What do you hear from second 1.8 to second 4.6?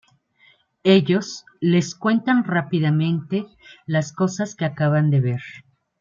cuentan rápidamente las cosas